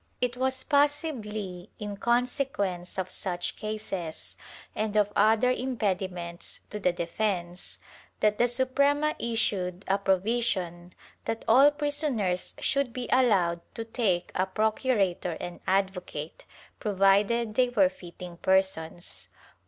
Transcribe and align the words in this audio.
^ 0.01 0.03
It 0.19 0.35
was 0.35 0.63
possibly 0.63 1.69
in 1.77 1.95
consequence 1.95 2.97
of 2.97 3.11
such 3.11 3.55
cases 3.55 4.35
and 4.75 4.97
of 4.97 5.13
other 5.15 5.51
impediments 5.51 6.61
to 6.71 6.79
the 6.79 6.91
defence, 6.91 7.77
that 8.19 8.39
the 8.39 8.47
Suprema 8.47 9.13
issued 9.19 9.85
a 9.87 9.99
provision 9.99 10.93
that 11.25 11.45
all 11.47 11.69
prisoners 11.69 12.55
should 12.57 12.93
be 12.93 13.09
allowed 13.11 13.61
to 13.75 13.85
take 13.85 14.31
a 14.33 14.47
procurator 14.47 15.37
and 15.39 15.59
advocate, 15.67 16.45
provided 16.79 17.53
they 17.53 17.69
were 17.69 17.87
fitting 17.87 18.37
persons. 18.37 19.27